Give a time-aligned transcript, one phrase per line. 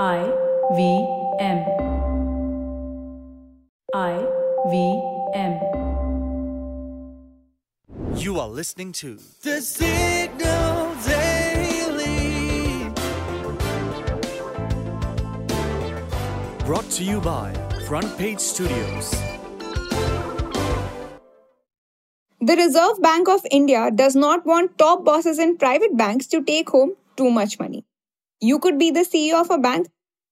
[0.00, 0.24] I
[0.74, 1.06] V
[1.38, 1.66] M.
[3.94, 4.26] I
[4.70, 5.02] V
[5.34, 5.60] M.
[8.16, 12.88] You are listening to The Signal Daily.
[16.64, 17.52] Brought to you by
[17.86, 19.10] Front Page Studios.
[22.40, 26.70] The Reserve Bank of India does not want top bosses in private banks to take
[26.70, 27.84] home too much money.
[28.44, 29.86] You could be the CEO of a bank,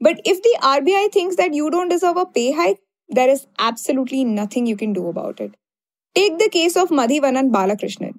[0.00, 2.78] but if the RBI thinks that you don't deserve a pay hike,
[3.08, 5.56] there is absolutely nothing you can do about it.
[6.14, 8.12] Take the case of Madhivanan Balakrishnan.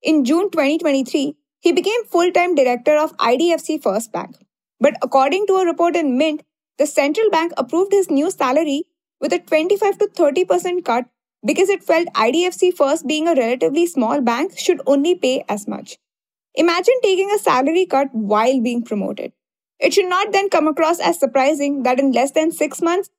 [0.00, 4.36] In June 2023, he became full-time director of IDFC First Bank.
[4.78, 6.44] But according to a report in Mint,
[6.78, 8.84] the central bank approved his new salary
[9.20, 11.06] with a 25 to 30% cut
[11.44, 15.98] because it felt IDFC First being a relatively small bank should only pay as much.
[16.54, 19.32] Imagine taking a salary cut while being promoted.
[19.78, 23.10] It should not then come across as surprising that in less than six months,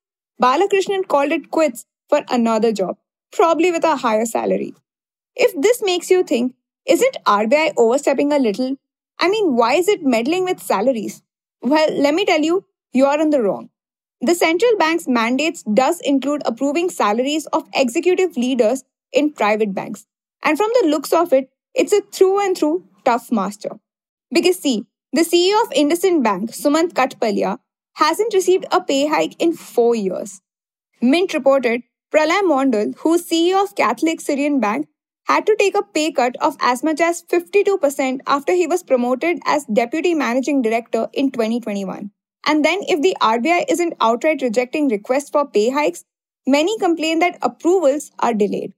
[0.41, 2.97] Balakrishnan called it quits for another job,
[3.31, 4.73] probably with a higher salary.
[5.35, 8.77] If this makes you think, isn't RBI overstepping a little?
[9.19, 11.23] I mean, why is it meddling with salaries?
[11.61, 13.69] Well, let me tell you, you are in the wrong.
[14.21, 20.05] The central bank's mandates does include approving salaries of executive leaders in private banks.
[20.43, 23.71] And from the looks of it, it's a through and through tough master.
[24.31, 27.59] Because see, the CEO of IndusInd Bank, Sumant Kathpalia,
[27.95, 30.41] hasn't received a pay hike in four years.
[31.01, 34.87] Mint reported Pralay Mondal, who's CEO of Catholic Syrian Bank,
[35.25, 39.39] had to take a pay cut of as much as 52% after he was promoted
[39.45, 42.11] as Deputy Managing Director in 2021.
[42.45, 46.03] And then, if the RBI isn't outright rejecting requests for pay hikes,
[46.45, 48.73] many complain that approvals are delayed.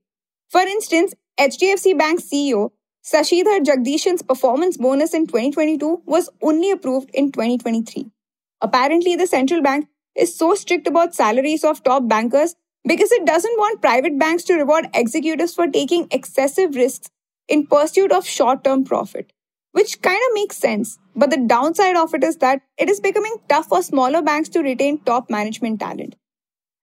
[0.48, 2.70] For instance, HDFC Bank CEO
[3.06, 8.10] Sashidhar Jagdishan's performance bonus in 2022 was only approved in 2023.
[8.60, 13.58] Apparently, the central bank is so strict about salaries of top bankers because it doesn't
[13.58, 17.08] want private banks to reward executives for taking excessive risks
[17.46, 19.32] in pursuit of short term profit.
[19.70, 23.36] Which kind of makes sense, but the downside of it is that it is becoming
[23.48, 26.16] tough for smaller banks to retain top management talent.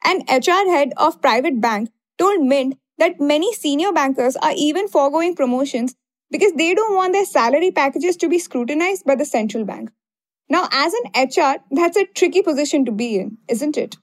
[0.05, 5.35] An HR head of private bank told Mint that many senior bankers are even foregoing
[5.35, 5.95] promotions
[6.33, 9.91] because they don't want their salary packages to be scrutinized by the central bank.
[10.49, 13.95] Now, as an HR, that's a tricky position to be in, isn't it?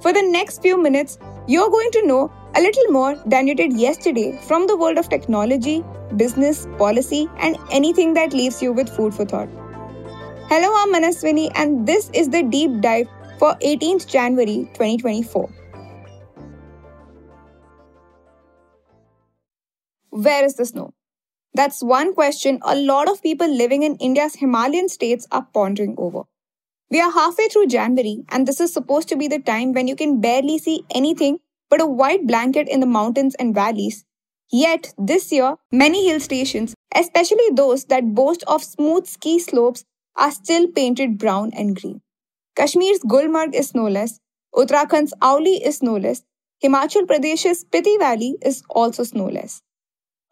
[0.00, 3.78] For the next few minutes, you're going to know a little more than you did
[3.78, 5.84] yesterday from the world of technology,
[6.16, 9.50] business, policy, and anything that leaves you with food for thought.
[10.48, 13.08] Hello, I'm Manaswini, and this is the deep dive
[13.38, 15.61] for 18th January 2024.
[20.12, 20.92] Where is the snow?
[21.54, 26.24] That's one question a lot of people living in India's Himalayan states are pondering over.
[26.90, 29.96] We are halfway through January, and this is supposed to be the time when you
[29.96, 31.38] can barely see anything
[31.70, 34.04] but a white blanket in the mountains and valleys.
[34.50, 40.30] Yet, this year, many hill stations, especially those that boast of smooth ski slopes, are
[40.30, 42.02] still painted brown and green.
[42.54, 44.20] Kashmir's Gulmarg is snowless,
[44.54, 46.22] Uttarakhand's Auli is snowless,
[46.62, 49.62] Himachal Pradesh's Spiti Valley is also snowless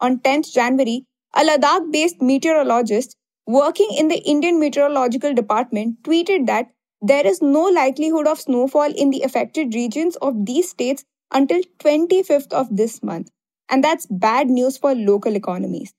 [0.01, 3.15] on 10th January, a Ladakh based meteorologist
[3.47, 6.67] working in the Indian Meteorological Department tweeted that
[7.01, 12.51] there is no likelihood of snowfall in the affected regions of these states until 25th
[12.51, 13.29] of this month.
[13.69, 15.93] And that's bad news for local economies.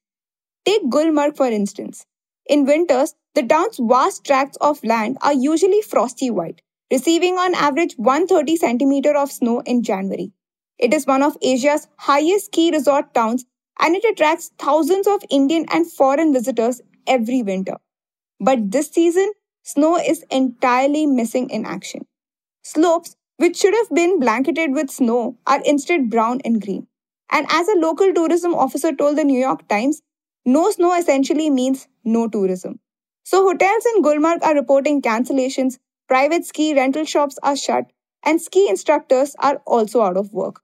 [0.64, 2.06] Take Gulmarg for instance.
[2.46, 7.94] In winters, the town's vast tracts of land are usually frosty white, receiving on average
[7.96, 10.32] 130 centimeter of snow in January.
[10.78, 13.44] It is one of Asia's highest ski resort towns
[13.80, 17.76] and it attracts thousands of Indian and foreign visitors every winter.
[18.40, 22.06] But this season, snow is entirely missing in action.
[22.62, 26.88] Slopes, which should have been blanketed with snow, are instead brown and green.
[27.30, 30.02] And as a local tourism officer told the New York Times,
[30.44, 32.80] no snow essentially means no tourism.
[33.24, 35.78] So hotels in Gulmarg are reporting cancellations,
[36.08, 37.92] private ski rental shops are shut,
[38.24, 40.62] and ski instructors are also out of work.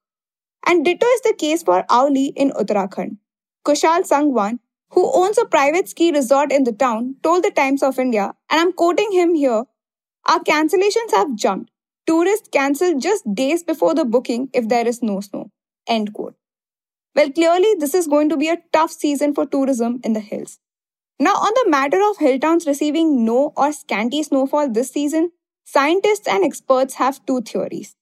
[0.66, 3.18] And ditto is the case for Auli in Uttarakhand.
[3.64, 4.60] Kushal Sangwan,
[4.90, 8.60] who owns a private ski resort in the town, told the Times of India, and
[8.60, 9.64] I'm quoting him here
[10.26, 11.70] Our cancellations have jumped.
[12.06, 15.50] Tourists cancel just days before the booking if there is no snow.
[15.86, 16.36] End quote.
[17.14, 20.58] Well, clearly, this is going to be a tough season for tourism in the hills.
[21.18, 25.32] Now, on the matter of hill towns receiving no or scanty snowfall this season,
[25.64, 27.96] scientists and experts have two theories.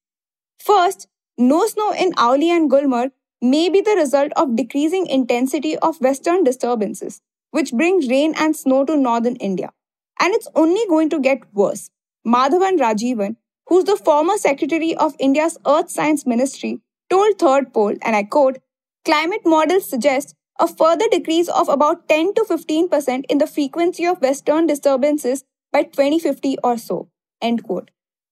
[0.58, 3.12] First, no snow in Auli and Gulmarg
[3.42, 8.84] may be the result of decreasing intensity of western disturbances, which bring rain and snow
[8.84, 9.72] to northern India.
[10.20, 11.90] And it's only going to get worse.
[12.26, 13.36] Madhavan Rajeevan,
[13.68, 16.80] who's the former secretary of India's Earth Science Ministry,
[17.10, 18.58] told Third Pole, and I quote,
[19.04, 24.22] climate models suggest a further decrease of about 10 to 15% in the frequency of
[24.22, 27.08] western disturbances by 2050 or so,
[27.42, 27.90] end quote.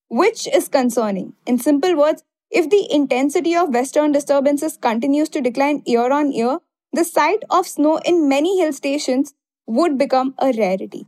[0.08, 1.34] Which is concerning.
[1.46, 6.58] In simple words, if the intensity of western disturbances continues to decline year on year,
[6.92, 9.34] the sight of snow in many hill stations
[9.66, 11.06] would become a rarity.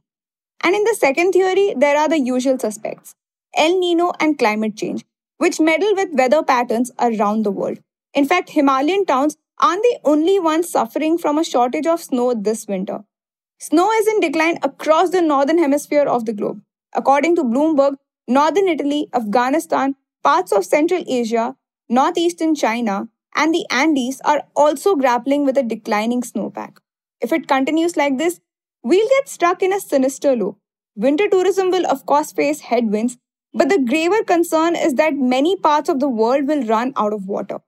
[0.62, 3.14] And in the second theory, there are the usual suspects
[3.54, 5.04] El Nino and climate change,
[5.38, 7.78] which meddle with weather patterns around the world.
[8.14, 12.66] In fact, Himalayan towns aren't the only ones suffering from a shortage of snow this
[12.66, 13.04] winter.
[13.58, 16.60] Snow is in decline across the northern hemisphere of the globe.
[16.94, 17.96] According to Bloomberg,
[18.28, 19.94] northern Italy, Afghanistan,
[20.26, 21.54] parts of Central Asia,
[21.88, 26.78] northeastern China, and the Andes are also grappling with a declining snowpack.
[27.20, 28.40] If it continues like this,
[28.82, 30.58] we'll get stuck in a sinister loop.
[30.96, 33.18] Winter tourism will, of course, face headwinds,
[33.54, 37.28] but the graver concern is that many parts of the world will run out of
[37.28, 37.60] water.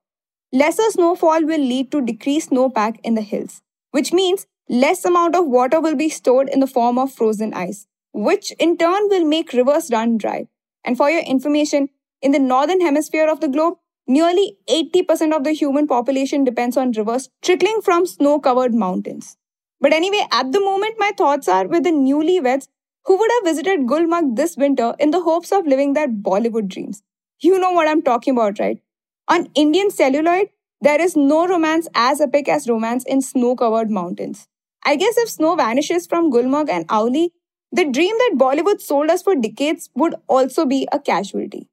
[0.52, 3.62] Lesser snowfall will lead to decreased snowpack in the hills,
[3.92, 7.86] which means less amount of water will be stored in the form of frozen ice,
[8.12, 10.48] which in turn will make rivers run dry.
[10.84, 11.90] And for your information,
[12.22, 16.92] in the northern hemisphere of the globe, nearly 80% of the human population depends on
[16.92, 19.36] rivers trickling from snow covered mountains.
[19.80, 22.68] But anyway, at the moment, my thoughts are with the newlyweds
[23.04, 27.02] who would have visited Gulmarg this winter in the hopes of living their Bollywood dreams.
[27.40, 28.80] You know what I'm talking about, right?
[29.28, 30.48] On Indian celluloid,
[30.80, 34.46] there is no romance as epic as romance in snow covered mountains.
[34.84, 37.30] I guess if snow vanishes from Gulmarg and Auli,
[37.72, 41.68] the dream that Bollywood sold us for decades would also be a casualty.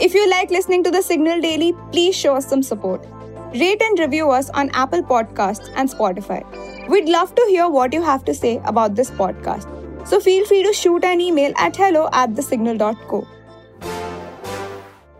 [0.00, 3.06] If you like listening to the Signal Daily, please show us some support.
[3.52, 6.42] Rate and review us on Apple Podcasts and Spotify.
[6.88, 9.68] We'd love to hear what you have to say about this podcast.
[10.08, 13.24] So feel free to shoot an email at hello at thesignal.co.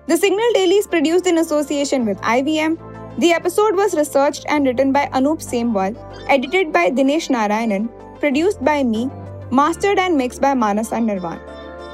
[0.08, 2.76] The Signal Daily is produced in association with IVM.
[3.18, 5.96] The episode was researched and written by Anup Semwal,
[6.28, 7.88] edited by Dinesh Narayanan,
[8.18, 9.08] produced by me,
[9.52, 11.53] mastered and mixed by Manas and Nirvaan.